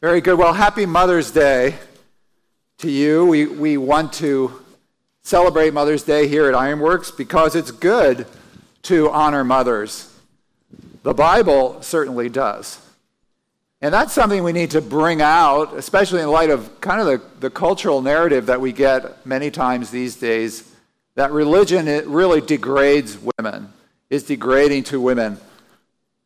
[0.00, 0.38] Very good.
[0.38, 1.74] Well, happy Mother's Day
[2.76, 3.26] to you.
[3.26, 4.64] We, we want to
[5.22, 8.24] celebrate Mother's Day here at Iron Works because it's good
[8.82, 10.16] to honor mothers.
[11.02, 12.80] The Bible certainly does.
[13.80, 17.20] And that's something we need to bring out, especially in light of kind of the,
[17.40, 20.72] the cultural narrative that we get many times these days
[21.16, 23.72] that religion it really degrades women,
[24.10, 25.38] is degrading to women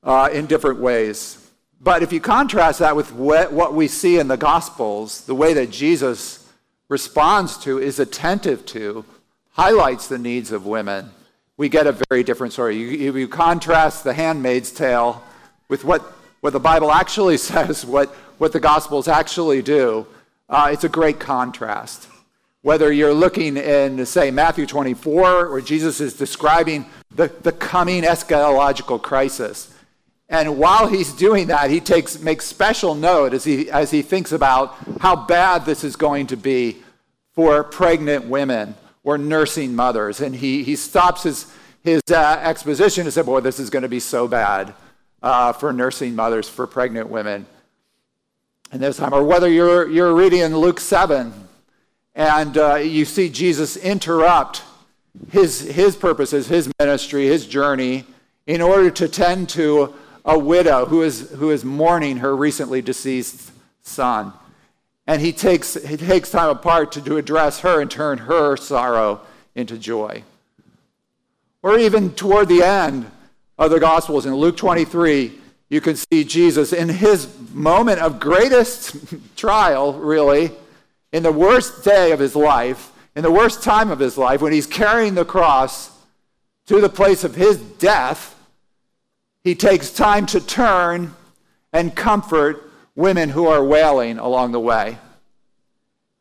[0.02, 1.41] uh, in different ways.
[1.82, 5.70] But if you contrast that with what we see in the Gospels, the way that
[5.70, 6.48] Jesus
[6.88, 9.04] responds to, is attentive to,
[9.50, 11.10] highlights the needs of women,
[11.56, 12.76] we get a very different story.
[12.76, 15.24] You, you contrast the handmaid's tale
[15.68, 16.02] with what,
[16.40, 20.06] what the Bible actually says, what, what the Gospels actually do,
[20.48, 22.08] uh, it's a great contrast.
[22.60, 29.02] Whether you're looking in, say, Matthew 24, where Jesus is describing the, the coming eschatological
[29.02, 29.74] crisis,
[30.28, 34.32] and while he's doing that, he takes, makes special note as he, as he thinks
[34.32, 36.78] about how bad this is going to be
[37.32, 40.20] for pregnant women or nursing mothers.
[40.20, 43.88] And he, he stops his, his uh, exposition and says, Boy, this is going to
[43.88, 44.74] be so bad
[45.22, 47.46] uh, for nursing mothers, for pregnant women.
[48.70, 51.32] And this time, or whether you're, you're reading in Luke 7
[52.14, 54.62] and uh, you see Jesus interrupt
[55.30, 58.04] his, his purposes, his ministry, his journey,
[58.46, 63.50] in order to tend to a widow who is, who is mourning her recently deceased
[63.82, 64.32] son.
[65.06, 69.20] And he takes, he takes time apart to, to address her and turn her sorrow
[69.54, 70.22] into joy.
[71.62, 73.10] Or even toward the end
[73.58, 75.32] of the Gospels in Luke 23,
[75.68, 78.96] you can see Jesus in his moment of greatest
[79.36, 80.52] trial, really,
[81.12, 84.52] in the worst day of his life, in the worst time of his life, when
[84.52, 85.90] he's carrying the cross
[86.66, 88.36] to the place of his death
[89.44, 91.14] he takes time to turn
[91.72, 94.98] and comfort women who are wailing along the way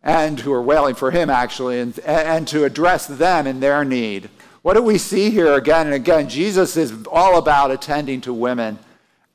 [0.03, 4.29] and who are wailing for him, actually, and, and to address them in their need.
[4.63, 6.29] What do we see here again and again?
[6.29, 8.79] Jesus is all about attending to women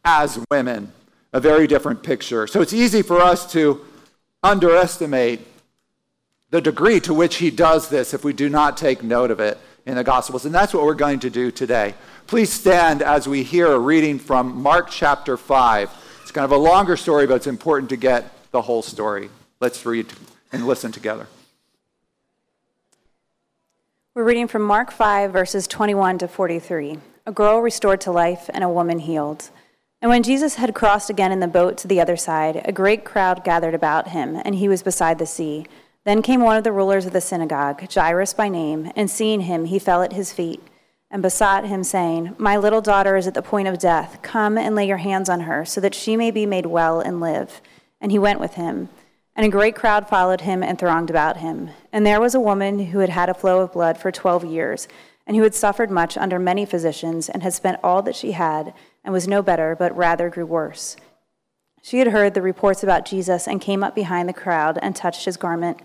[0.05, 0.93] as women,
[1.33, 2.47] a very different picture.
[2.47, 3.85] So it's easy for us to
[4.43, 5.41] underestimate
[6.51, 9.59] the degree to which he does this if we do not take note of it
[9.87, 10.45] in the Gospels.
[10.45, 11.95] And that's what we're going to do today.
[12.27, 15.91] Please stand as we hear a reading from Mark chapter 5.
[16.23, 19.31] It's kind of a longer story, but it's important to get the whole story.
[19.61, 20.13] Let's read
[20.53, 21.29] and listen together.
[24.15, 26.99] We're reading from Mark 5, verses 21 to 43.
[27.27, 29.51] A girl restored to life and a woman healed.
[30.03, 33.05] And when Jesus had crossed again in the boat to the other side, a great
[33.05, 35.67] crowd gathered about him, and he was beside the sea.
[36.07, 39.65] Then came one of the rulers of the synagogue, Jairus by name, and seeing him,
[39.65, 40.63] he fell at his feet
[41.11, 44.21] and besought him, saying, My little daughter is at the point of death.
[44.23, 47.19] Come and lay your hands on her, so that she may be made well and
[47.19, 47.61] live.
[48.01, 48.89] And he went with him.
[49.35, 51.71] And a great crowd followed him and thronged about him.
[51.93, 54.87] And there was a woman who had had a flow of blood for twelve years,
[55.27, 58.73] and who had suffered much under many physicians, and had spent all that she had,
[59.03, 60.97] and was no better, but rather grew worse.
[61.83, 65.25] She had heard the reports about Jesus, and came up behind the crowd and touched
[65.25, 65.81] his garment.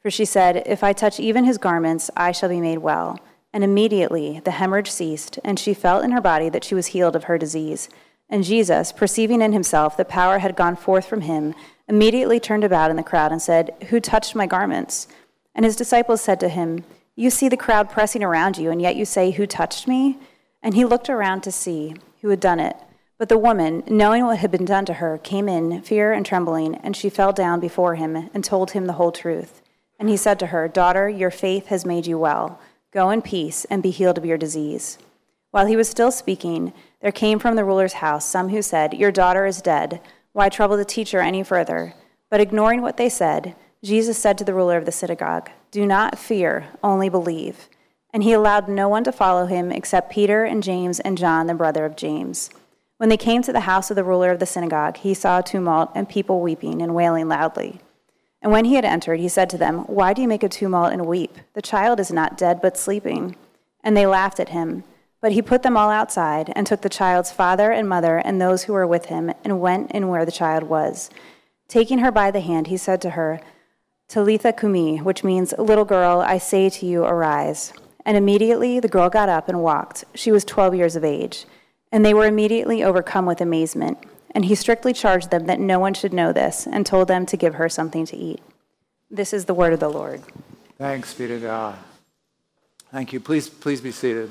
[0.00, 3.18] For she said, If I touch even his garments, I shall be made well.
[3.52, 7.16] And immediately the hemorrhage ceased, and she felt in her body that she was healed
[7.16, 7.88] of her disease.
[8.28, 11.54] And Jesus, perceiving in himself that power had gone forth from him,
[11.88, 15.08] immediately turned about in the crowd and said, Who touched my garments?
[15.54, 16.84] And his disciples said to him,
[17.16, 20.18] You see the crowd pressing around you, and yet you say, Who touched me?
[20.62, 22.76] And he looked around to see who had done it.
[23.18, 26.76] But the woman, knowing what had been done to her, came in, fear and trembling,
[26.76, 29.59] and she fell down before him and told him the whole truth.
[30.00, 32.58] And he said to her, Daughter, your faith has made you well.
[32.90, 34.98] Go in peace and be healed of your disease.
[35.50, 36.72] While he was still speaking,
[37.02, 40.00] there came from the ruler's house some who said, Your daughter is dead.
[40.32, 41.94] Why trouble the teacher any further?
[42.30, 46.18] But ignoring what they said, Jesus said to the ruler of the synagogue, Do not
[46.18, 47.68] fear, only believe.
[48.12, 51.54] And he allowed no one to follow him except Peter and James and John, the
[51.54, 52.48] brother of James.
[52.96, 55.42] When they came to the house of the ruler of the synagogue, he saw a
[55.42, 57.80] tumult and people weeping and wailing loudly.
[58.42, 60.92] And when he had entered, he said to them, Why do you make a tumult
[60.92, 61.36] and weep?
[61.54, 63.36] The child is not dead, but sleeping.
[63.84, 64.84] And they laughed at him.
[65.20, 68.62] But he put them all outside, and took the child's father and mother and those
[68.62, 71.10] who were with him, and went in where the child was.
[71.68, 73.40] Taking her by the hand, he said to her,
[74.08, 77.74] Talitha cumi, which means, Little girl, I say to you, arise.
[78.06, 80.04] And immediately the girl got up and walked.
[80.14, 81.44] She was twelve years of age.
[81.92, 83.98] And they were immediately overcome with amazement.
[84.32, 87.36] And he strictly charged them that no one should know this, and told them to
[87.36, 88.40] give her something to eat.
[89.10, 90.22] This is the word of the Lord.
[90.78, 91.76] Thanks be to God.
[92.92, 93.20] Thank you.
[93.20, 94.30] Please, please be seated.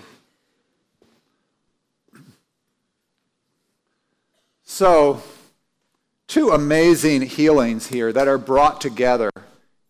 [4.64, 5.22] So,
[6.28, 9.32] two amazing healings here that are brought together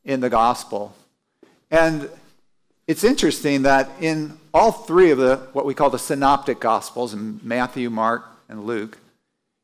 [0.04, 0.96] in the gospel.
[1.70, 2.10] And
[2.88, 7.40] it's interesting that in all three of the what we call the synoptic gospels in
[7.44, 8.98] Matthew, Mark, and Luke,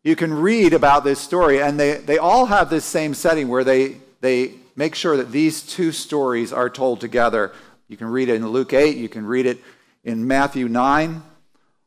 [0.06, 3.63] you can read about this story, and they, they all have this same setting where
[3.63, 7.52] they, they make sure that these two stories are told together.
[7.88, 9.57] You can read it in Luke 8, you can read it
[10.04, 11.24] in Matthew 9.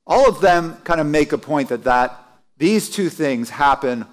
[0.04, 2.18] All of them kind of make a point that, that
[2.56, 4.04] these two things happen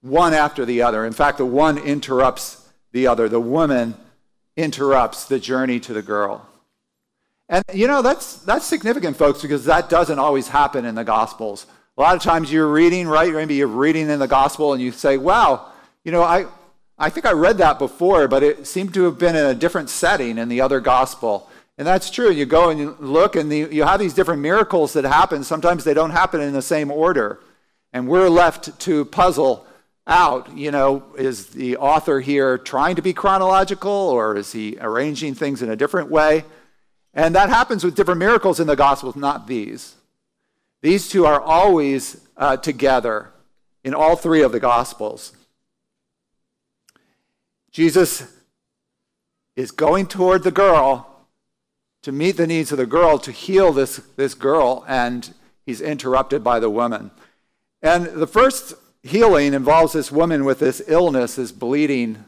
[0.00, 1.06] one after the other.
[1.06, 3.28] In fact, the one interrupts the other.
[3.28, 3.94] The woman
[4.56, 6.44] interrupts the journey to the girl.
[7.48, 11.66] And you know, that's, that's significant, folks, because that doesn't always happen in the Gospels.
[11.96, 13.32] A lot of times you're reading, right?
[13.32, 15.72] Maybe you're reading in the Gospel and you say, wow,
[16.04, 16.46] you know, I,
[16.98, 19.88] I think I read that before, but it seemed to have been in a different
[19.88, 21.48] setting in the other Gospel.
[21.78, 22.30] And that's true.
[22.30, 25.42] You go and you look, and the, you have these different miracles that happen.
[25.42, 27.40] Sometimes they don't happen in the same order.
[27.92, 29.66] And we're left to puzzle
[30.06, 35.34] out, you know, is the author here trying to be chronological or is he arranging
[35.34, 36.44] things in a different way?
[37.14, 39.94] And that happens with different miracles in the Gospels, not these.
[40.86, 43.32] These two are always uh, together
[43.82, 45.32] in all three of the Gospels.
[47.72, 48.32] Jesus
[49.56, 51.26] is going toward the girl
[52.02, 55.34] to meet the needs of the girl, to heal this, this girl, and
[55.64, 57.10] he's interrupted by the woman.
[57.82, 62.24] And the first healing involves this woman with this illness, this bleeding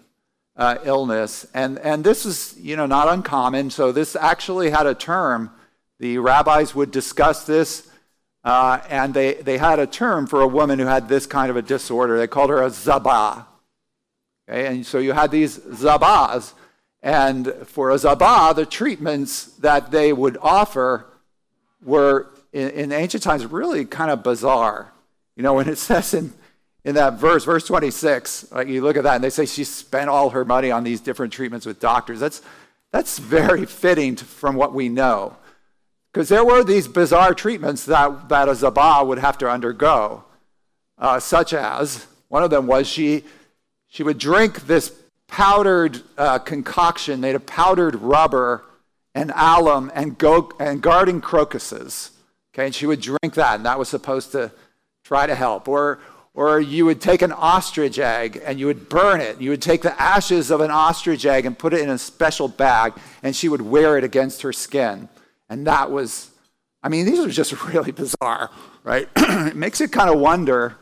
[0.56, 1.46] uh, illness.
[1.54, 3.70] And, and this is, you know, not uncommon.
[3.70, 5.52] So this actually had a term.
[6.00, 7.88] The rabbis would discuss this,
[8.44, 11.56] uh, and they, they had a term for a woman who had this kind of
[11.56, 12.16] a disorder.
[12.18, 13.46] They called her a zabah.
[14.48, 14.66] Okay?
[14.66, 16.52] And so you had these zabahs.
[17.02, 21.06] And for a zabah, the treatments that they would offer
[21.82, 24.92] were, in, in ancient times, really kind of bizarre.
[25.36, 26.32] You know, when it says in
[26.88, 30.08] in that verse, verse 26, like you look at that and they say she spent
[30.08, 32.18] all her money on these different treatments with doctors.
[32.18, 32.40] That's,
[32.92, 35.36] that's very fitting to, from what we know.
[36.18, 40.24] Because there were these bizarre treatments that, that a Zabah would have to undergo,
[40.98, 43.22] uh, such as one of them was she,
[43.86, 44.92] she would drink this
[45.28, 48.64] powdered uh, concoction made of powdered rubber
[49.14, 52.10] and alum and, go, and garden crocuses.
[52.52, 54.50] Okay, and she would drink that, and that was supposed to
[55.04, 55.68] try to help.
[55.68, 56.00] Or,
[56.34, 59.40] or you would take an ostrich egg and you would burn it.
[59.40, 62.48] You would take the ashes of an ostrich egg and put it in a special
[62.48, 65.08] bag, and she would wear it against her skin.
[65.48, 66.30] And that was,
[66.82, 68.50] I mean, these are just really bizarre,
[68.84, 69.08] right?
[69.16, 70.76] it makes you kind of wonder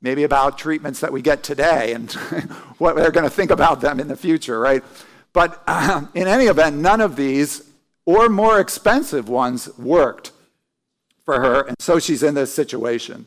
[0.00, 2.12] maybe about treatments that we get today and
[2.78, 4.84] what they're going to think about them in the future, right?
[5.32, 7.68] But uh, in any event, none of these
[8.04, 10.32] or more expensive ones worked
[11.24, 13.26] for her, and so she's in this situation.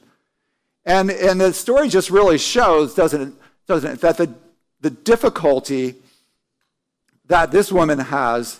[0.86, 3.33] And, and the story just really shows, doesn't it,
[3.68, 4.33] doesn't it that the,
[4.80, 5.95] the difficulty
[7.28, 8.60] that this woman has,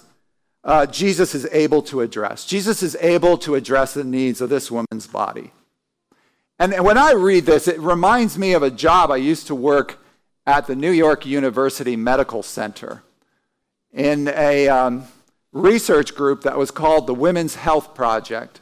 [0.64, 2.46] uh, Jesus is able to address.
[2.46, 5.52] Jesus is able to address the needs of this woman's body.
[6.60, 9.98] And when I read this, it reminds me of a job I used to work
[10.46, 13.02] at the New York University Medical Center
[13.92, 15.06] in a um,
[15.52, 18.60] research group that was called the Women's Health Project.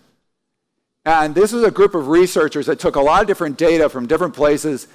[1.06, 4.08] And this was a group of researchers that took a lot of different data from
[4.08, 4.88] different places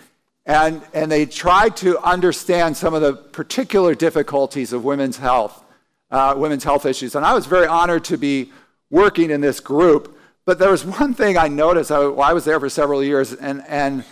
[0.47, 5.64] and, and they tried to understand some of the particular difficulties of women's health,
[6.11, 7.15] uh, women's health issues.
[7.15, 8.53] And I was very honored to be
[8.91, 10.17] working in this group.
[10.45, 11.91] But there was one thing I noticed.
[11.91, 14.05] I, well, I was there for several years, and, and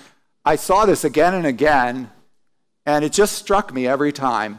[0.44, 2.10] I saw this again and again,
[2.84, 4.58] and it just struck me every time.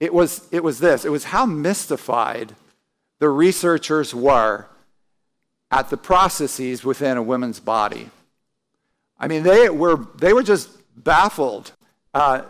[0.00, 2.54] It was, it was this it was how mystified
[3.18, 4.66] the researchers were
[5.70, 8.10] at the processes within a woman's body.
[9.18, 11.72] I mean, they were, they were just baffled
[12.14, 12.42] uh,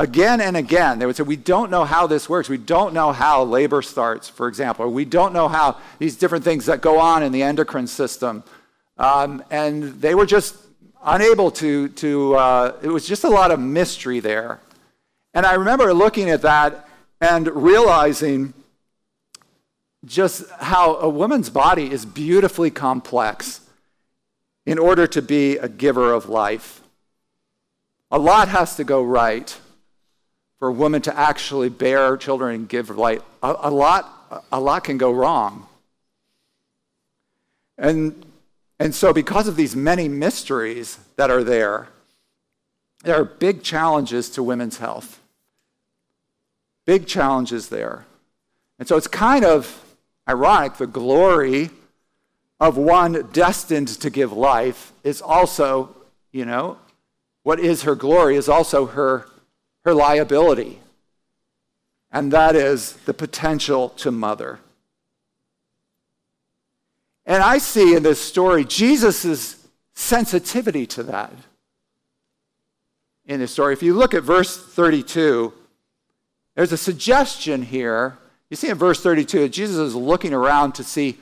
[0.00, 0.98] again and again.
[0.98, 2.48] They would say, We don't know how this works.
[2.48, 4.90] We don't know how labor starts, for example.
[4.90, 8.42] We don't know how these different things that go on in the endocrine system.
[8.98, 10.56] Um, and they were just
[11.04, 14.60] unable to, to uh, it was just a lot of mystery there.
[15.34, 16.88] And I remember looking at that
[17.20, 18.54] and realizing
[20.06, 23.60] just how a woman's body is beautifully complex
[24.64, 26.80] in order to be a giver of life.
[28.10, 29.58] A lot has to go right
[30.60, 33.22] for a woman to actually bear children and give life.
[33.42, 35.66] A, a lot, a lot can go wrong.
[37.76, 38.26] And,
[38.78, 41.88] and so, because of these many mysteries that are there,
[43.02, 45.18] there are big challenges to women's health.
[46.84, 48.04] Big challenges there.
[48.78, 49.82] And so, it's kind of
[50.28, 51.70] ironic, the glory
[52.60, 55.96] of one destined to give life is also,
[56.32, 56.78] you know,
[57.42, 59.26] what is her glory is also her,
[59.84, 60.78] her liability,
[62.12, 64.60] and that is the potential to mother.
[67.26, 69.56] And I see in this story Jesus'
[69.94, 71.32] sensitivity to that.
[73.26, 75.52] In this story, if you look at verse 32,
[76.56, 78.18] there's a suggestion here.
[78.48, 81.18] You see in verse 32 that Jesus is looking around to see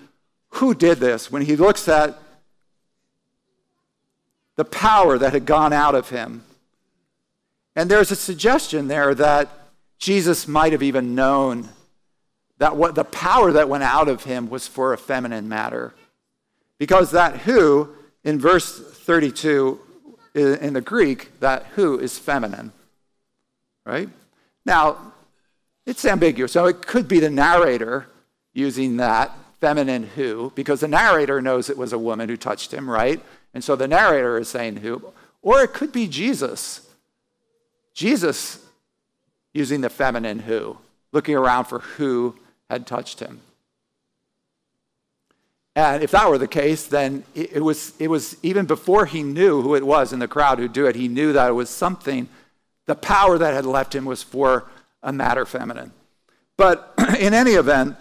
[0.50, 2.18] who did this when he looks at
[4.56, 6.42] the power that had gone out of him.
[7.76, 9.48] And there's a suggestion there that
[9.98, 11.68] Jesus might have even known
[12.58, 15.94] that what the power that went out of him was for a feminine matter.
[16.78, 17.90] Because that who
[18.24, 19.80] in verse 32
[20.34, 22.72] in the Greek, that who is feminine.
[23.84, 24.08] Right?
[24.64, 25.12] Now,
[25.86, 26.52] it's ambiguous.
[26.52, 28.06] So it could be the narrator
[28.52, 32.88] using that feminine who, because the narrator knows it was a woman who touched him,
[32.88, 33.24] right?
[33.54, 35.12] And so the narrator is saying who.
[35.42, 36.87] Or it could be Jesus.
[37.98, 38.64] Jesus
[39.52, 40.78] using the feminine who,
[41.10, 42.36] looking around for who
[42.70, 43.40] had touched him.
[45.74, 49.62] And if that were the case, then it was, it was even before he knew
[49.62, 52.28] who it was in the crowd who'd do it, he knew that it was something,
[52.86, 54.66] the power that had left him was for
[55.02, 55.90] a matter feminine.
[56.56, 57.96] But in any event,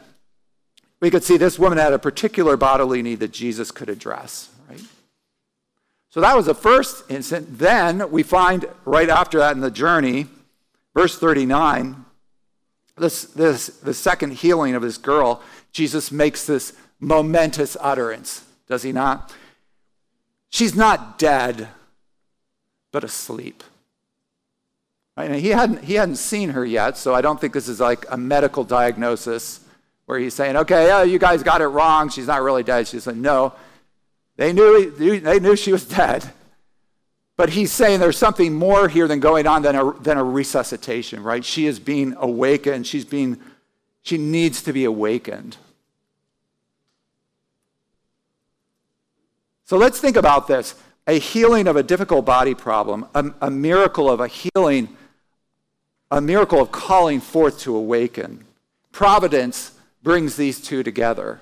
[0.99, 4.79] we could see this woman had a particular bodily need that Jesus could address, right?
[6.17, 7.59] So that was the first incident.
[7.59, 10.25] Then we find right after that in the journey,
[10.95, 12.05] verse 39,
[12.97, 18.91] this, this, the second healing of this girl, Jesus makes this momentous utterance, does he
[18.91, 19.31] not?
[20.49, 21.67] She's not dead,
[22.91, 23.63] but asleep.
[25.15, 25.29] Right?
[25.29, 28.07] And he hadn't, he hadn't seen her yet, so I don't think this is like
[28.09, 29.59] a medical diagnosis
[30.07, 32.09] where he's saying, okay, yeah, you guys got it wrong.
[32.09, 32.87] She's not really dead.
[32.87, 33.53] She's like, no.
[34.37, 34.89] They knew,
[35.19, 36.31] they knew she was dead.
[37.35, 41.21] But he's saying there's something more here than going on than a, than a resuscitation,
[41.21, 41.43] right?
[41.43, 42.87] She is being awakened.
[42.87, 43.39] She's being,
[44.01, 45.57] she needs to be awakened.
[49.65, 50.75] So let's think about this
[51.05, 54.95] a healing of a difficult body problem, a, a miracle of a healing
[56.09, 58.45] a miracle of calling forth to awaken.
[58.91, 61.39] Providence brings these two together.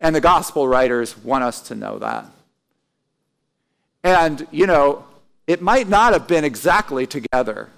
[0.00, 2.26] And the gospel writers want us to know that.
[4.04, 5.04] And, you know,
[5.46, 7.70] it might not have been exactly together.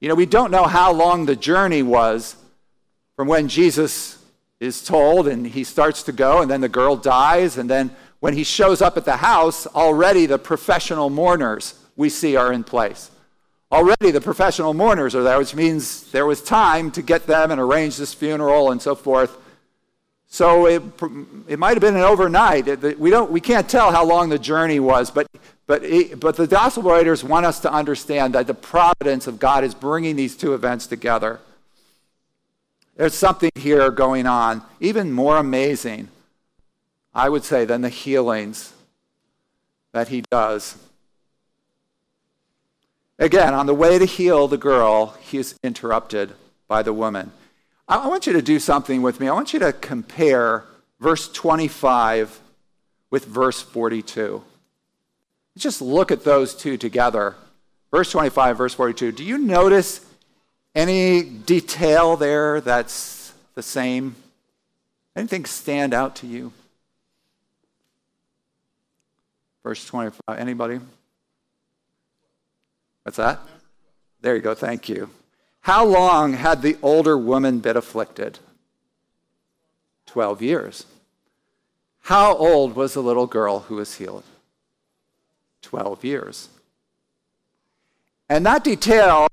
[0.00, 2.36] You know, we don't know how long the journey was
[3.16, 4.22] from when Jesus
[4.60, 8.34] is told and he starts to go, and then the girl dies, and then when
[8.34, 13.10] he shows up at the house, already the professional mourners we see are in place.
[13.70, 17.60] Already the professional mourners are there, which means there was time to get them and
[17.60, 19.36] arrange this funeral and so forth.
[20.28, 20.82] So it,
[21.48, 22.66] it might have been an overnight.
[22.98, 25.28] We, don't, we can't tell how long the journey was, but,
[25.66, 29.64] but, it, but the gospel writers want us to understand that the providence of God
[29.64, 31.40] is bringing these two events together.
[32.96, 36.08] There's something here going on, even more amazing,
[37.14, 38.72] I would say, than the healings
[39.92, 40.76] that he does
[43.18, 46.32] Again, on the way to heal the girl, he is interrupted
[46.68, 47.32] by the woman.
[47.88, 49.28] I want you to do something with me.
[49.28, 50.64] I want you to compare
[51.00, 52.40] verse 25
[53.10, 54.42] with verse 42.
[55.56, 57.36] Just look at those two together.
[57.92, 59.12] Verse 25, verse 42.
[59.12, 60.04] Do you notice
[60.74, 64.16] any detail there that's the same?
[65.14, 66.52] Anything stand out to you?
[69.62, 70.20] Verse 25.
[70.38, 70.80] Anybody?
[73.04, 73.40] What's that?
[74.20, 74.54] There you go.
[74.54, 75.08] Thank you.
[75.66, 78.38] How long had the older woman been afflicted?
[80.06, 80.86] 12 years.
[82.02, 84.22] How old was the little girl who was healed?
[85.62, 86.50] 12 years.
[88.28, 89.26] And that detail,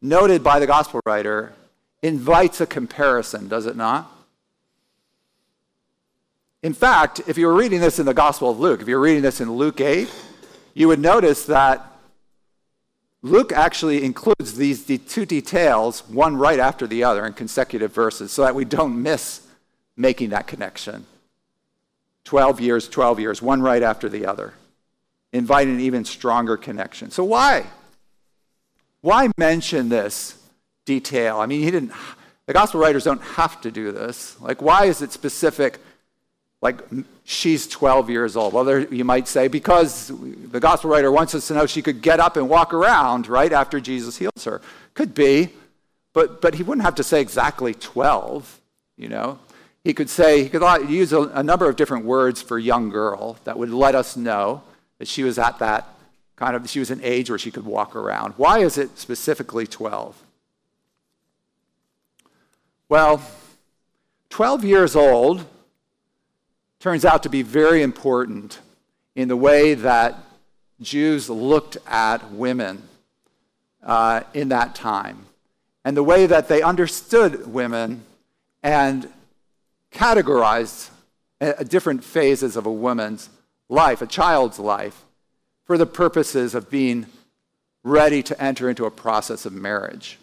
[0.00, 1.54] noted by the gospel writer,
[2.02, 4.08] invites a comparison, does it not?
[6.62, 9.02] In fact, if you were reading this in the Gospel of Luke, if you were
[9.02, 10.08] reading this in Luke 8,
[10.74, 11.93] you would notice that
[13.24, 18.42] Luke actually includes these two details, one right after the other, in consecutive verses, so
[18.42, 19.40] that we don't miss
[19.96, 21.06] making that connection.
[22.24, 24.52] 12 years, 12 years, one right after the other,
[25.32, 27.10] inviting an even stronger connection.
[27.10, 27.64] So, why?
[29.00, 30.38] Why mention this
[30.84, 31.40] detail?
[31.40, 31.92] I mean, he didn't,
[32.44, 34.38] the gospel writers don't have to do this.
[34.38, 35.78] Like, why is it specific?
[36.64, 36.80] Like
[37.24, 38.54] she's 12 years old.
[38.54, 42.00] Well, there, you might say because the gospel writer wants us to know she could
[42.00, 44.62] get up and walk around right after Jesus heals her.
[44.94, 45.50] Could be,
[46.14, 48.60] but, but he wouldn't have to say exactly 12,
[48.96, 49.38] you know.
[49.84, 53.36] He could say, he could use a, a number of different words for young girl
[53.44, 54.62] that would let us know
[54.98, 55.86] that she was at that
[56.36, 58.32] kind of, she was an age where she could walk around.
[58.38, 60.18] Why is it specifically 12?
[62.88, 63.20] Well,
[64.30, 65.44] 12 years old
[66.84, 68.58] turns out to be very important
[69.14, 70.18] in the way that
[70.82, 72.82] Jews looked at women
[73.82, 75.24] uh, in that time
[75.82, 78.04] and the way that they understood women
[78.62, 79.08] and
[79.92, 80.90] categorized
[81.68, 83.30] different phases of a woman's
[83.70, 85.06] life, a child's life,
[85.64, 87.06] for the purposes of being
[87.82, 90.18] ready to enter into a process of marriage.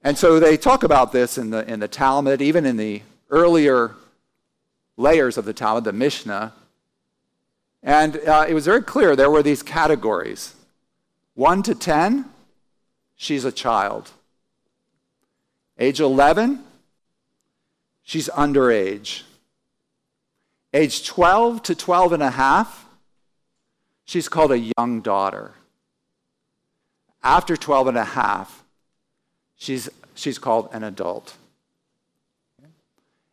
[0.00, 3.94] And so they talk about this in the, in the Talmud, even in the earlier
[4.96, 6.52] layers of the Talmud, the Mishnah.
[7.82, 10.54] And uh, it was very clear there were these categories
[11.34, 12.26] 1 to 10,
[13.16, 14.10] she's a child.
[15.78, 16.62] Age 11,
[18.02, 19.22] she's underage.
[20.74, 22.86] Age 12 to 12 and a half,
[24.04, 25.52] she's called a young daughter.
[27.22, 28.62] After 12 and a half,
[29.56, 31.36] she's, she's called an adult.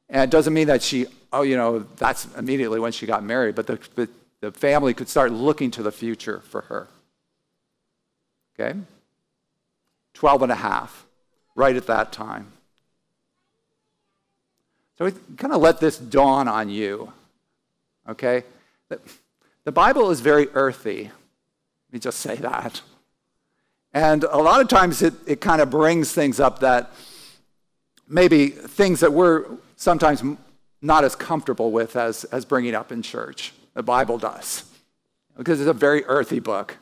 [0.10, 3.56] And it doesn't mean that she, oh, you know, that's immediately when she got married,
[3.56, 4.10] but the, the,
[4.42, 6.88] the family could start looking to the future for her.
[8.60, 8.78] Okay?
[10.14, 11.06] 12 and a half,
[11.56, 12.52] right at that time.
[14.98, 17.14] So we kind of let this dawn on you.
[18.08, 18.44] Okay?
[18.90, 21.04] The Bible is very earthy.
[21.04, 22.82] Let me just say that.
[23.94, 26.92] And a lot of times it, it kind of brings things up that
[28.08, 29.46] maybe things that we're
[29.76, 30.24] sometimes
[30.82, 33.54] not as comfortable with as, as bringing up in church.
[33.74, 34.64] The Bible does,
[35.38, 36.78] because it's a very earthy book.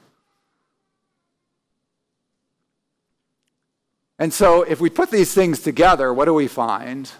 [4.19, 7.11] And so, if we put these things together, what do we find?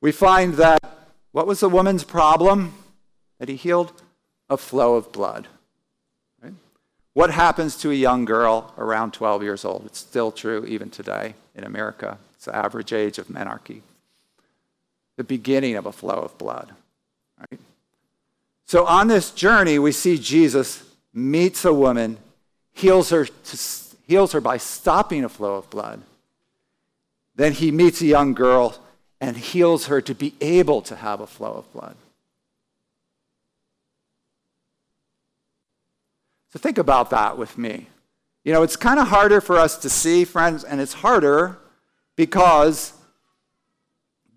[0.00, 0.82] We find that
[1.32, 2.74] what was the woman's problem
[3.38, 3.92] that he healed?
[4.50, 5.46] A flow of blood.
[6.42, 6.54] Right?
[7.12, 9.84] What happens to a young girl around 12 years old?
[9.86, 12.18] It's still true even today in America.
[12.34, 13.82] It's the average age of menarche.
[15.18, 16.72] The beginning of a flow of blood.
[17.38, 17.58] Right?
[18.66, 22.18] So on this journey, we see Jesus meets a woman,
[22.72, 23.26] heals her
[24.06, 26.02] heals her by stopping a flow of blood.
[27.34, 28.78] Then he meets a young girl
[29.20, 31.96] and heals her to be able to have a flow of blood.
[36.52, 37.88] So think about that with me.
[38.44, 41.58] You know, it's kind of harder for us to see, friends, and it's harder
[42.16, 42.92] because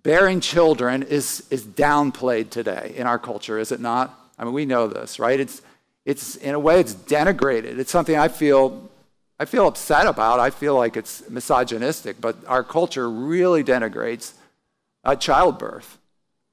[0.03, 4.17] bearing children is, is downplayed today in our culture, is it not?
[4.37, 5.39] I mean, we know this, right?
[5.39, 5.61] It's,
[6.05, 7.77] it's in a way, it's denigrated.
[7.77, 8.89] It's something I feel
[9.41, 10.39] I feel upset about.
[10.39, 14.33] I feel like it's misogynistic, but our culture really denigrates
[15.03, 15.97] uh, childbirth.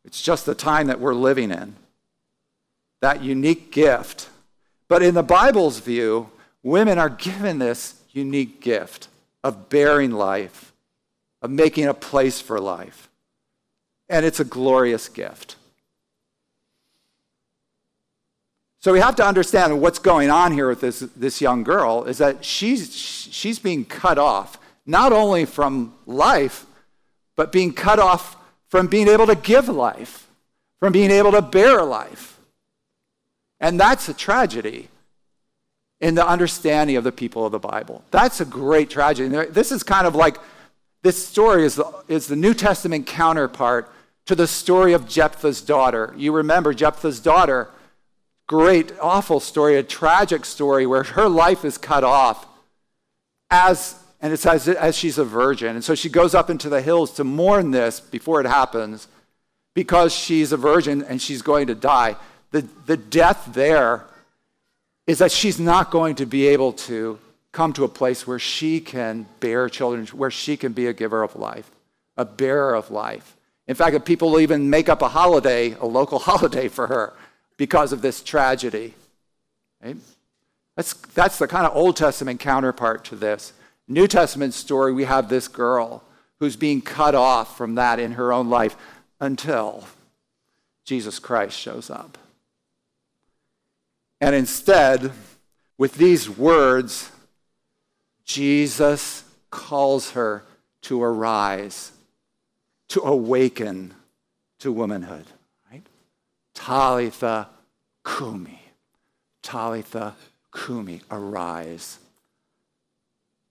[0.06, 1.76] It's just the time that we're living in.
[3.02, 4.30] That unique gift.
[4.88, 6.30] But in the Bible's view,
[6.62, 9.08] women are given this unique gift
[9.44, 10.72] of bearing life,
[11.42, 13.07] of making a place for life.
[14.08, 15.56] And it's a glorious gift.
[18.80, 22.18] So we have to understand what's going on here with this, this young girl is
[22.18, 26.64] that she's, she's being cut off, not only from life,
[27.34, 28.36] but being cut off
[28.68, 30.28] from being able to give life,
[30.78, 32.38] from being able to bear life.
[33.60, 34.88] And that's a tragedy
[36.00, 38.04] in the understanding of the people of the Bible.
[38.12, 39.28] That's a great tragedy.
[39.50, 40.38] This is kind of like
[41.02, 43.90] this story is the, is the New Testament counterpart
[44.28, 46.14] to the story of Jephthah's daughter.
[46.16, 47.70] You remember Jephthah's daughter
[48.46, 52.46] great, awful story, a tragic story where her life is cut off
[53.50, 55.76] as, and it's says as she's a virgin.
[55.76, 59.08] And so she goes up into the hills to mourn this before it happens
[59.74, 62.16] because she's a virgin and she's going to die.
[62.50, 64.04] The, the death there
[65.06, 67.18] is that she's not going to be able to
[67.52, 71.22] come to a place where she can bear children, where she can be a giver
[71.22, 71.70] of life,
[72.18, 73.37] a bearer of life.
[73.68, 77.12] In fact, people even make up a holiday, a local holiday for her
[77.56, 78.94] because of this tragedy.
[79.82, 79.96] Right?
[80.74, 83.52] That's, that's the kind of Old Testament counterpart to this.
[83.86, 86.02] New Testament story, we have this girl
[86.40, 88.76] who's being cut off from that in her own life
[89.20, 89.84] until
[90.84, 92.16] Jesus Christ shows up.
[94.20, 95.12] And instead,
[95.76, 97.10] with these words,
[98.24, 100.44] Jesus calls her
[100.82, 101.92] to arise,
[102.88, 103.94] to awaken
[104.60, 105.26] to womanhood.
[105.70, 105.82] Right?
[106.54, 107.48] Talitha
[108.04, 108.62] Kumi.
[109.42, 110.14] Talitha
[110.54, 111.98] Kumi, arise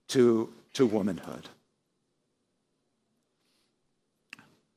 [0.08, 1.48] to, to womanhood.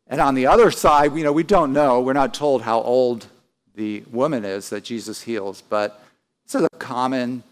[0.07, 2.01] And on the other side, you know, we don't know.
[2.01, 3.27] We're not told how old
[3.75, 6.03] the woman is that Jesus heals, but
[6.45, 7.43] This is a common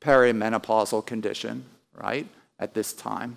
[0.00, 2.26] perimenopausal condition, right,
[2.58, 3.36] at this time.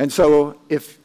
[0.00, 0.98] And so, if,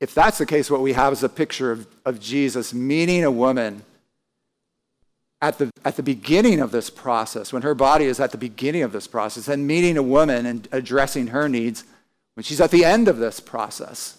[0.00, 3.30] if that's the case, what we have is a picture of, of Jesus meeting a
[3.30, 3.86] woman
[5.40, 8.82] at the, at the beginning of this process, when her body is at the beginning
[8.82, 11.84] of this process, and meeting a woman and addressing her needs
[12.34, 14.18] when she's at the end of this process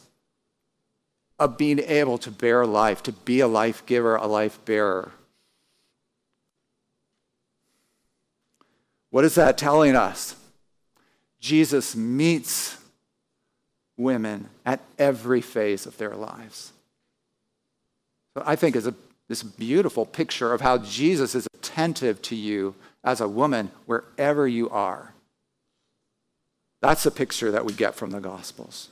[1.38, 5.12] of being able to bear life, to be a life giver, a life bearer.
[9.12, 10.36] What is that telling us?
[11.40, 12.78] Jesus meets
[13.98, 16.72] women at every phase of their lives.
[18.36, 18.94] So I think is a
[19.28, 24.70] this beautiful picture of how Jesus is attentive to you as a woman wherever you
[24.70, 25.14] are.
[26.82, 28.90] That's the picture that we get from the Gospels.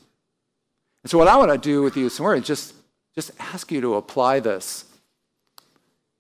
[1.04, 2.74] And so, what I want to do with you this morning is just,
[3.14, 4.86] just ask you to apply this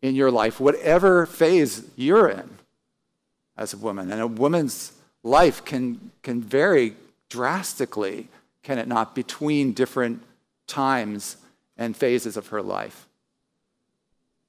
[0.02, 2.50] in your life, whatever phase you're in
[3.58, 4.12] as a woman.
[4.12, 4.93] And a woman's
[5.24, 6.95] life can, can vary
[7.30, 8.28] drastically,
[8.65, 10.23] can it not, between different
[10.65, 11.38] times
[11.78, 13.08] and phases of her life.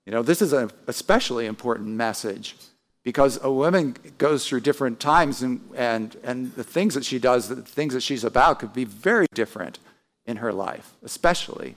[0.06, 2.56] You know, this is an especially important message
[3.02, 7.48] because a woman goes through different times and, and, and the things that she does,
[7.48, 9.78] the things that she's about could be very different
[10.24, 11.76] in her life, especially.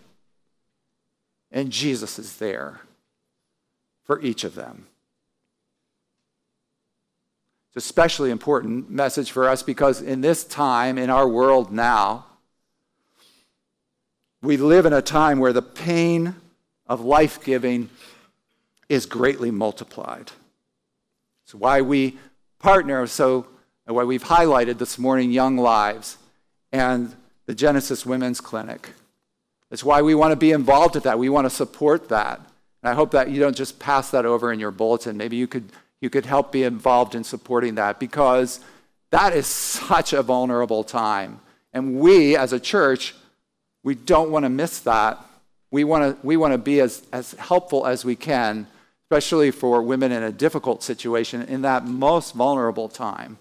[1.51, 2.79] And Jesus is there
[4.05, 4.87] for each of them.
[7.67, 12.25] It's especially important message for us because in this time, in our world now,
[14.41, 16.35] we live in a time where the pain
[16.87, 17.89] of life giving
[18.87, 20.31] is greatly multiplied.
[21.43, 22.17] It's why we
[22.59, 23.47] partner so
[23.85, 26.17] why we've highlighted this morning Young Lives
[26.71, 27.15] and
[27.47, 28.91] the Genesis Women's Clinic.
[29.71, 31.17] It's why we want to be involved with that.
[31.17, 32.39] We want to support that.
[32.81, 35.17] And I hope that you don't just pass that over in your bulletin.
[35.17, 35.71] Maybe you could,
[36.01, 38.59] you could help be involved in supporting that because
[39.09, 41.39] that is such a vulnerable time.
[41.73, 43.15] And we, as a church,
[43.89, 45.17] we don't want to miss that.
[45.71, 48.67] We want to, we want to be as, as helpful as we can
[49.09, 53.39] especially for women in a difficult situation in that most vulnerable time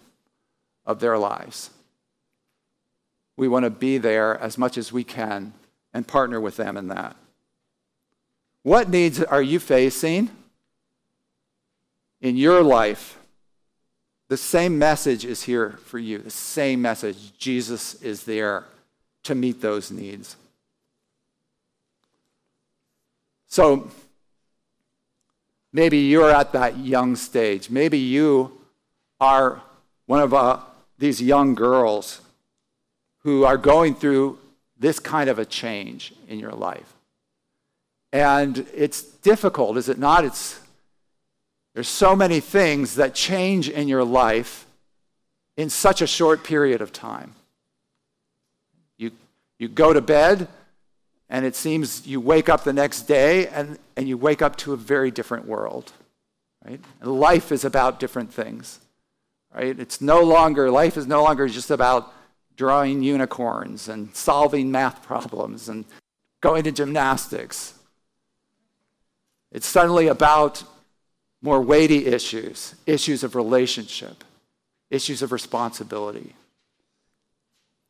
[0.87, 1.69] of their lives.
[3.37, 5.53] We want to be there as much as we can
[5.93, 7.17] and partner with them in that.
[8.63, 10.31] What needs are you facing
[12.23, 13.19] in your life?
[14.29, 16.17] The same message is here for you.
[16.17, 17.37] The same message.
[17.37, 18.65] Jesus is there
[19.29, 20.37] to meet those needs.
[23.47, 23.91] So,
[25.73, 27.69] Maybe you're at that young stage.
[27.69, 28.59] Maybe you
[29.21, 29.61] are
[30.07, 30.61] one of uh,
[30.99, 32.21] these young girls
[33.21, 34.39] who are going through
[34.79, 36.95] this kind of a change in your life.
[38.13, 40.25] And it's difficult, is it not?
[40.25, 40.59] It's,
[41.75, 44.67] there's so many things that change in your life
[45.57, 47.35] in such a short period of time.
[49.59, 50.49] You, go to bed
[51.29, 54.73] and it seems you wake up the next day and, and you wake up to
[54.73, 55.93] a very different world.
[56.65, 56.81] Right?
[57.01, 58.81] And life is about different things.
[59.55, 59.79] Right?
[59.79, 62.13] It's no longer, life is no longer just about
[62.57, 65.85] drawing unicorns and solving math problems and
[66.41, 67.75] going to gymnastics.
[69.53, 70.65] It's suddenly about
[71.41, 74.25] more weighty issues, issues of relationship,
[74.91, 76.35] issues of responsibility,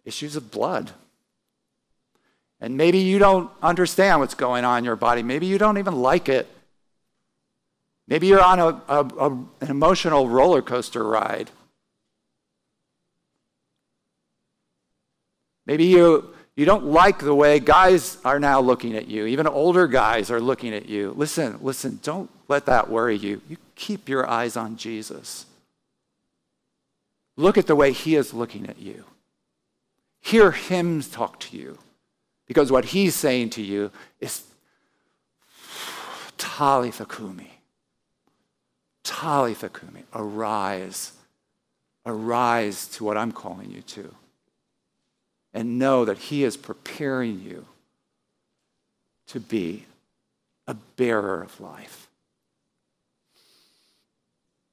[0.04, 0.92] issues of blood.
[2.60, 5.22] And maybe you don't understand what's going on in your body.
[5.22, 6.48] Maybe you don't even like it.
[8.08, 11.50] Maybe you're on a, a, a, an emotional roller coaster ride.
[15.66, 19.26] Maybe you, you don't like the way guys are now looking at you.
[19.26, 21.12] Even older guys are looking at you.
[21.16, 23.42] Listen, listen, don't let that worry you.
[23.48, 25.44] You keep your eyes on Jesus.
[27.36, 29.04] Look at the way he is looking at you.
[30.20, 31.78] Hear him talk to you.
[32.48, 34.42] Because what he's saying to you is
[39.04, 40.04] Talitha kumi.
[40.14, 41.12] Arise.
[42.06, 44.14] Arise to what I'm calling you to.
[45.52, 47.66] And know that he is preparing you
[49.28, 49.84] to be
[50.66, 52.08] a bearer of life.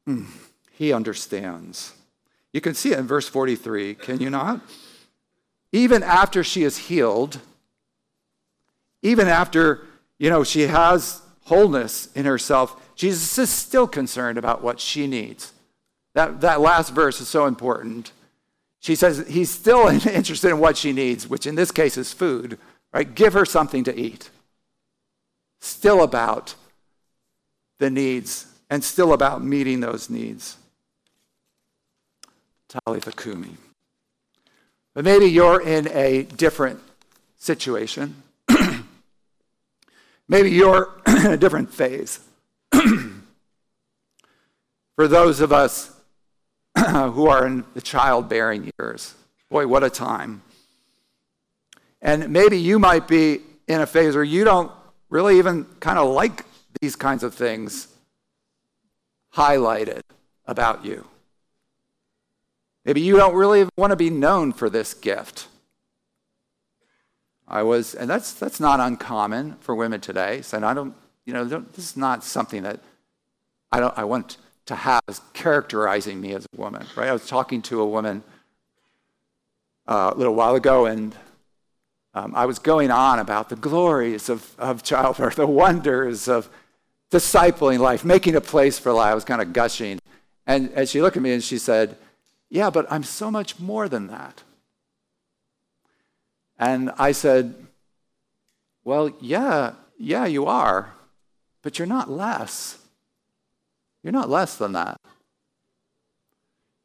[0.08, 0.28] Mm,
[0.72, 1.94] he understands.
[2.54, 4.62] You can see it in verse 43, can you not?
[5.72, 7.40] Even after she is healed,
[9.06, 9.82] even after,
[10.18, 15.54] you know, she has wholeness in herself, Jesus is still concerned about what she needs.
[16.16, 18.12] That, that last verse is so important.
[18.80, 22.58] She says he's still interested in what she needs, which in this case is food,
[22.94, 23.14] right?
[23.14, 24.30] Give her something to eat.
[25.60, 26.56] Still about
[27.78, 30.58] the needs and still about meeting those needs.
[32.70, 33.58] Talitha Kumi.
[34.94, 36.82] But maybe you're in a different
[37.38, 38.24] situation.
[40.28, 42.20] Maybe you're in a different phase.
[44.96, 45.92] For those of us
[46.78, 49.14] who are in the childbearing years,
[49.50, 50.42] boy, what a time.
[52.02, 54.72] And maybe you might be in a phase where you don't
[55.10, 56.46] really even kind of like
[56.82, 57.88] these kinds of things
[59.34, 60.02] highlighted
[60.46, 61.06] about you.
[62.86, 65.48] Maybe you don't really want to be known for this gift.
[67.48, 70.42] I was, and that's, that's not uncommon for women today.
[70.42, 72.80] So I don't, you know, don't, this is not something that
[73.72, 77.10] I, don't, I want to have as characterizing me as a woman, right?
[77.10, 78.24] I was talking to a woman
[79.88, 81.16] uh, a little while ago, and
[82.16, 86.50] um, I was going on about the glories of, of childbirth, the wonders of
[87.12, 89.12] discipling life, making a place for life.
[89.12, 90.00] I was kind of gushing.
[90.48, 91.98] And, and she looked at me and she said,
[92.50, 94.44] Yeah, but I'm so much more than that.
[96.58, 97.56] And I said,
[98.84, 100.94] Well, yeah, yeah, you are,
[101.62, 102.78] but you're not less.
[104.04, 105.00] You're not less than that.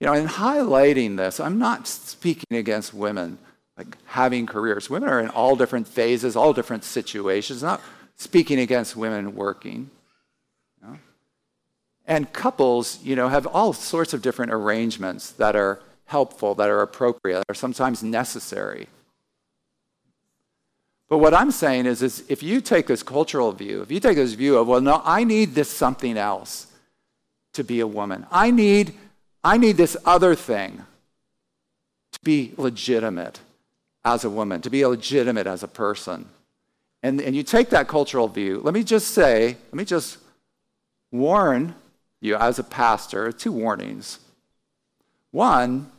[0.00, 3.38] You know, in highlighting this, I'm not speaking against women
[3.76, 4.88] like having careers.
[4.90, 7.80] Women are in all different phases, all different situations, not
[8.16, 9.90] speaking against women working.
[10.80, 10.98] You know?
[12.06, 16.82] And couples, you know, have all sorts of different arrangements that are helpful, that are
[16.82, 18.88] appropriate, that are sometimes necessary.
[21.10, 24.16] But what I'm saying is, is if you take this cultural view, if you take
[24.16, 26.68] this view of, well, no, I need this something else
[27.52, 28.26] to be a woman.
[28.30, 28.94] I need,
[29.42, 30.82] I need this other thing
[32.12, 33.40] to be legitimate
[34.04, 36.26] as a woman, to be legitimate as a person.
[37.02, 38.60] And, and you take that cultural view.
[38.62, 40.18] Let me just say, let me just
[41.10, 41.74] warn
[42.20, 44.20] you as a pastor two warnings.
[45.32, 45.90] One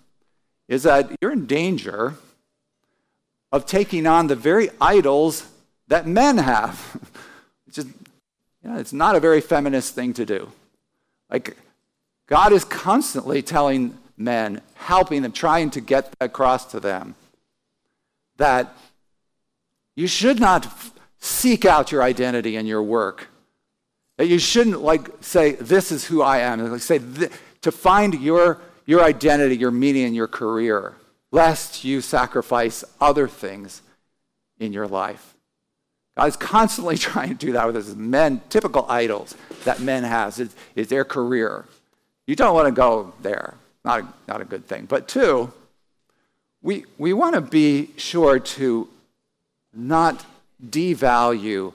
[0.70, 2.16] is that you're in danger
[3.52, 5.48] of taking on the very idols
[5.88, 6.78] that men have,
[7.66, 10.52] which is, you know, it's not a very feminist thing to do.
[11.30, 11.58] Like,
[12.28, 17.16] God is constantly telling men, helping them, trying to get across to them
[18.38, 18.74] that
[19.96, 20.68] you should not
[21.20, 23.28] seek out your identity in your work.
[24.18, 27.00] That you shouldn't like say, "This is who I am." Like say
[27.62, 30.96] to find your your identity, your meaning in your career,
[31.32, 33.82] lest you sacrifice other things
[34.60, 35.36] in your life.
[36.18, 40.40] God is constantly trying to do that with his men, typical idols that men have
[40.40, 41.66] is, is their career.
[42.28, 43.56] You don't want to go there.
[43.84, 44.86] Not a, not a good thing.
[44.86, 45.52] But two,
[46.62, 48.88] we, we want to be sure to
[49.74, 50.24] not
[50.64, 51.74] devalue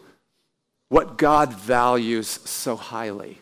[0.88, 3.40] what God values so highly.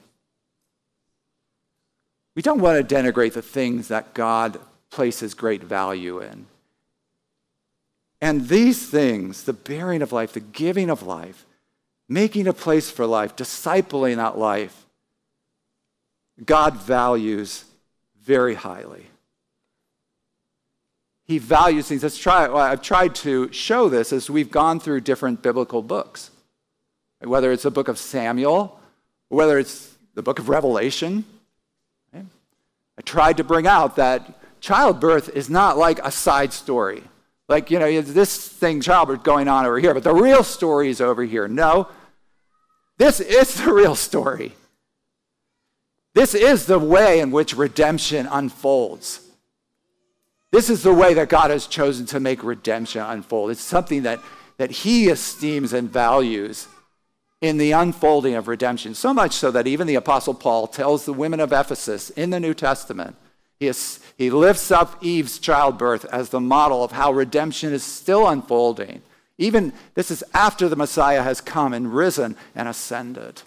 [2.35, 4.59] We don't want to denigrate the things that God
[4.94, 6.46] places great value in.
[8.20, 11.44] And these things, the bearing of life, the giving of life,
[12.09, 14.87] making a place for life, discipling that life,
[16.44, 17.64] God values
[18.22, 19.07] very highly.
[21.24, 22.02] He values things.
[22.02, 26.30] Let's try, well, I've tried to show this as we've gone through different biblical books,
[27.20, 28.78] whether it's the book of Samuel,
[29.28, 31.24] whether it's the book of Revelation.
[32.14, 37.03] I tried to bring out that childbirth is not like a side story.
[37.48, 41.03] Like, you know, this thing, childbirth, going on over here, but the real story is
[41.03, 41.46] over here.
[41.46, 41.88] No,
[42.96, 44.55] this is the real story.
[46.14, 49.20] This is the way in which redemption unfolds.
[50.50, 53.50] This is the way that God has chosen to make redemption unfold.
[53.50, 54.20] It's something that,
[54.57, 56.68] that He esteems and values
[57.42, 58.94] in the unfolding of redemption.
[58.94, 62.40] So much so that even the Apostle Paul tells the women of Ephesus in the
[62.40, 63.16] New Testament,
[63.61, 68.29] he, is, he lifts up Eve's childbirth as the model of how redemption is still
[68.29, 69.03] unfolding.
[69.38, 73.43] Even this is after the Messiah has come and risen and ascended.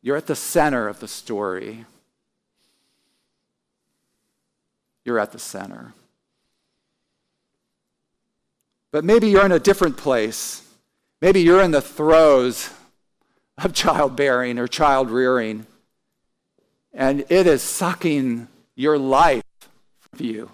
[0.00, 1.84] You're at the center of the story.
[5.04, 5.92] You're at the center.
[8.90, 10.62] But maybe you're in a different place.
[11.20, 12.70] Maybe you're in the throes
[13.62, 15.66] of childbearing or child rearing,
[16.92, 19.42] and it is sucking your life
[20.00, 20.50] from you.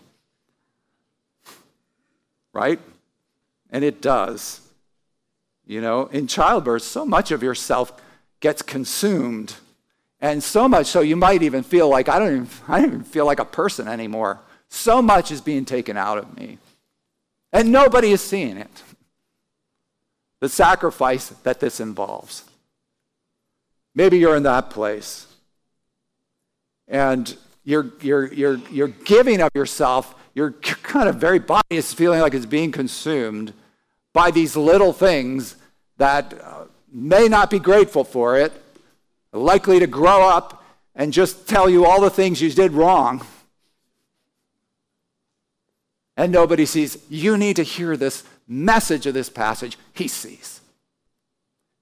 [2.52, 2.80] Right?
[3.70, 4.60] And it does.
[5.66, 7.92] You know, in childbirth, so much of yourself
[8.40, 9.54] gets consumed.
[10.20, 13.04] And so much so you might even feel like I don't even, I don't even
[13.04, 14.40] feel like a person anymore.
[14.68, 16.58] So much is being taken out of me.
[17.52, 18.82] And nobody is seeing it.
[20.44, 22.44] the sacrifice that this involves.
[23.94, 25.26] Maybe you're in that place.
[26.88, 32.20] And you're, you're, you're, you're giving of yourself, your kind of very body is feeling
[32.20, 33.52] like it's being consumed
[34.12, 35.56] by these little things
[35.96, 38.52] that uh, may not be grateful for it,
[39.32, 43.24] likely to grow up and just tell you all the things you did wrong.
[46.16, 46.98] And nobody sees.
[47.08, 49.76] You need to hear this message of this passage.
[49.94, 50.60] He sees.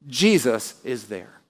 [0.07, 1.42] Jesus is there.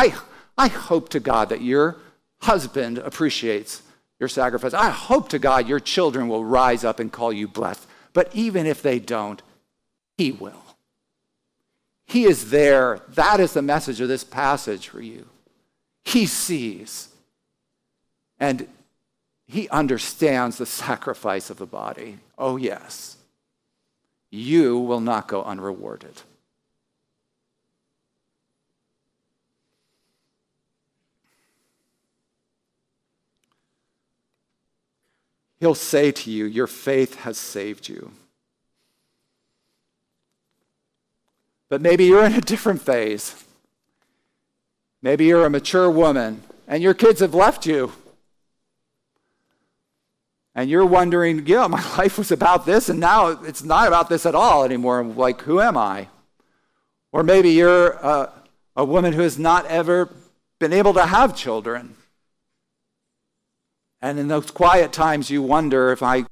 [0.00, 0.14] I,
[0.56, 1.96] I hope to God that your
[2.40, 3.82] husband appreciates
[4.18, 4.72] your sacrifice.
[4.72, 7.86] I hope to God your children will rise up and call you blessed.
[8.14, 9.42] But even if they don't,
[10.16, 10.64] He will.
[12.06, 13.02] He is there.
[13.10, 15.26] That is the message of this passage for you.
[16.02, 17.10] He sees.
[18.38, 18.68] And
[19.46, 22.20] He understands the sacrifice of the body.
[22.38, 23.18] Oh, yes.
[24.30, 26.22] You will not go unrewarded.
[35.60, 38.12] He'll say to you, Your faith has saved you.
[41.68, 43.36] But maybe you're in a different phase.
[45.02, 47.92] Maybe you're a mature woman and your kids have left you.
[50.54, 54.26] And you're wondering, yeah, my life was about this, and now it's not about this
[54.26, 55.02] at all anymore.
[55.04, 56.08] Like, who am I?
[57.12, 58.32] Or maybe you're a,
[58.76, 60.10] a woman who has not ever
[60.58, 61.96] been able to have children.
[64.02, 66.24] And in those quiet times, you wonder if I,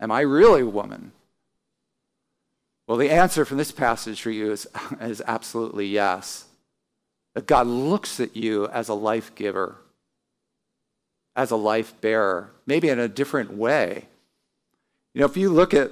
[0.00, 1.12] am I really a woman?
[2.86, 4.66] Well, the answer from this passage for you is,
[5.00, 6.44] is absolutely yes.
[7.34, 9.76] That God looks at you as a life giver,
[11.34, 14.06] as a life bearer, maybe in a different way.
[15.12, 15.90] You know, if you look at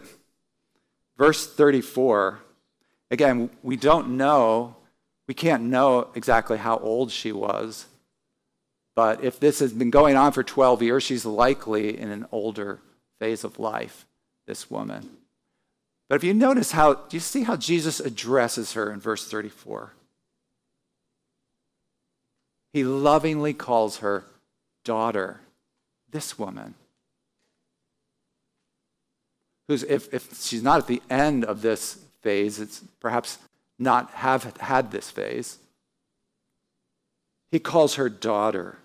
[1.18, 2.38] verse 34,
[3.10, 4.76] again, we don't know,
[5.26, 7.86] we can't know exactly how old she was.
[8.94, 12.80] But if this has been going on for 12 years, she's likely in an older
[13.18, 14.06] phase of life,
[14.46, 15.10] this woman.
[16.08, 19.92] But if you notice how, do you see how Jesus addresses her in verse 34?
[22.72, 24.24] He lovingly calls her
[24.84, 25.40] daughter,
[26.10, 26.74] this woman.
[29.68, 33.38] Who's, if, if she's not at the end of this phase, it's perhaps
[33.78, 35.58] not have had this phase.
[37.50, 38.78] He calls her daughter.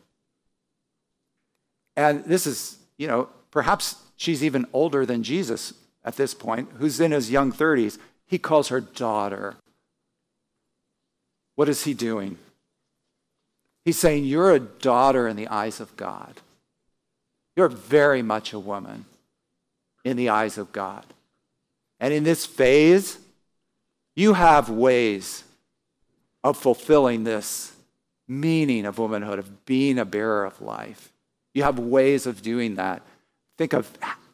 [1.99, 5.73] And this is, you know, perhaps she's even older than Jesus
[6.05, 7.97] at this point, who's in his young 30s.
[8.25, 9.57] He calls her daughter.
[11.55, 12.37] What is he doing?
[13.83, 16.39] He's saying, You're a daughter in the eyes of God.
[17.57, 19.03] You're very much a woman
[20.05, 21.05] in the eyes of God.
[21.99, 23.17] And in this phase,
[24.15, 25.43] you have ways
[26.45, 27.73] of fulfilling this
[28.25, 31.11] meaning of womanhood, of being a bearer of life.
[31.53, 33.01] You have ways of doing that.
[33.57, 33.89] Think of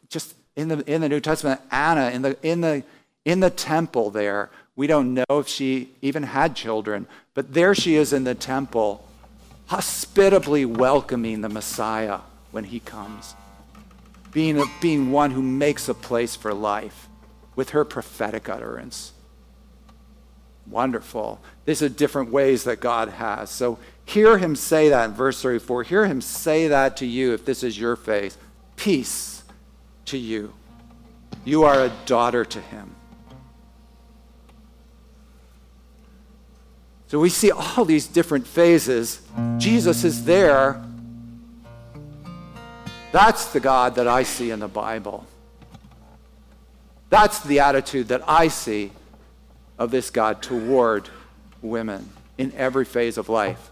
[0.08, 2.82] just in the, in the New Testament, Anna in the, in, the,
[3.24, 4.50] in the temple there.
[4.74, 9.06] We don't know if she even had children, but there she is in the temple,
[9.66, 13.34] hospitably welcoming the Messiah when he comes,
[14.32, 17.08] being, a, being one who makes a place for life
[17.54, 19.12] with her prophetic utterance.
[20.68, 21.40] Wonderful.
[21.64, 23.50] These are different ways that God has.
[23.50, 25.82] So Hear him say that in verse 34.
[25.82, 28.38] Hear him say that to you if this is your faith.
[28.76, 29.42] Peace
[30.06, 30.54] to you.
[31.44, 32.94] You are a daughter to him.
[37.08, 39.20] So we see all these different phases.
[39.58, 40.82] Jesus is there.
[43.10, 45.26] That's the God that I see in the Bible.
[47.10, 48.92] That's the attitude that I see
[49.78, 51.08] of this God toward
[51.62, 53.70] women in every phase of life.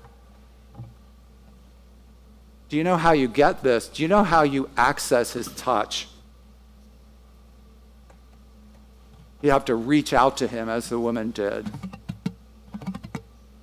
[2.69, 3.89] Do you know how you get this?
[3.89, 6.09] Do you know how you access his touch?
[9.43, 11.71] You have to reach out to him as the woman did.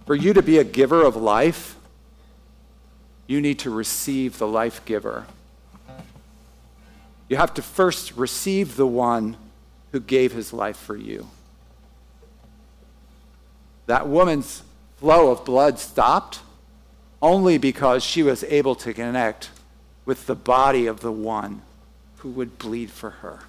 [0.06, 1.76] For you to be a giver of life,
[3.28, 5.26] you need to receive the life giver.
[7.28, 9.38] You have to first receive the one
[9.92, 11.28] who gave his life for you.
[13.88, 14.64] That woman's
[14.98, 16.40] flow of blood stopped
[17.22, 19.50] only because she was able to connect
[20.06, 21.62] with the body of the one
[22.18, 23.40] who would bleed for her.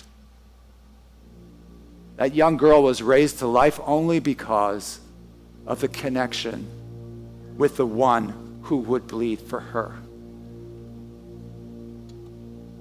[2.17, 5.01] That young girl was raised to life only because
[5.67, 6.67] of the connection
[7.57, 9.97] with the one who would bleed for her.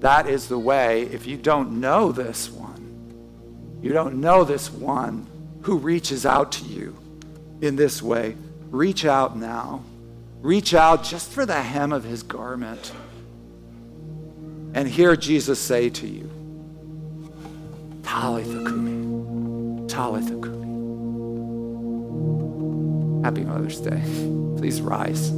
[0.00, 5.26] That is the way, if you don't know this one, you don't know this one
[5.62, 6.96] who reaches out to you
[7.62, 8.36] in this way,
[8.70, 9.82] reach out now.
[10.42, 12.92] Reach out just for the hem of his garment
[14.74, 16.28] and hear Jesus say to you,
[18.02, 20.62] Talitha Kumi, Talitha Kumi.
[23.22, 24.02] Happy Mother's Day.
[24.56, 25.30] Please rise.